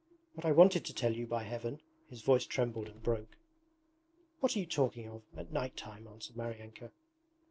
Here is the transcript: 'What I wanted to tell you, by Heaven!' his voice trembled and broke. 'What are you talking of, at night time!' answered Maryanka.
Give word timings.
'What 0.33 0.45
I 0.47 0.51
wanted 0.51 0.83
to 0.85 0.95
tell 0.95 1.13
you, 1.15 1.27
by 1.27 1.43
Heaven!' 1.43 1.79
his 2.09 2.23
voice 2.23 2.47
trembled 2.47 2.87
and 2.87 3.03
broke. 3.03 3.37
'What 4.39 4.55
are 4.55 4.59
you 4.59 4.65
talking 4.65 5.07
of, 5.07 5.21
at 5.37 5.51
night 5.53 5.77
time!' 5.77 6.07
answered 6.07 6.35
Maryanka. 6.35 6.91